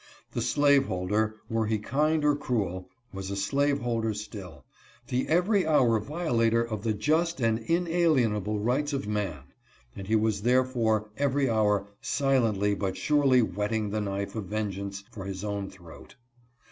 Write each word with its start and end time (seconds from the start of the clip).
The 0.31 0.41
slaveholder, 0.41 1.35
were 1.47 1.67
1.90 1.67 1.69
slaveholders' 1.69 1.73
position. 1.77 1.93
he 1.93 2.07
kind 2.07 2.25
or 2.25 2.35
cruel, 2.35 2.89
was 3.13 3.29
a 3.29 3.35
slaveholder 3.35 4.13
still, 4.15 4.65
the 5.09 5.27
every 5.27 5.67
hour 5.67 5.99
violator 5.99 6.63
of 6.63 6.83
the 6.83 6.93
just 6.95 7.39
and 7.39 7.59
inalienable 7.59 8.57
rights 8.59 8.93
of 8.93 9.07
man, 9.07 9.43
and 9.95 10.07
he 10.07 10.15
was 10.15 10.41
therefore 10.41 11.11
every 11.17 11.51
hour 11.51 11.85
silently 12.01 12.73
but 12.73 12.97
surely 12.97 13.43
whetting 13.43 13.91
the 13.91 14.01
"knife 14.01 14.33
of 14.33 14.45
vengeance 14.45 15.03
for 15.11 15.25
his 15.25 15.43
own 15.43 15.69
throat. 15.69 16.15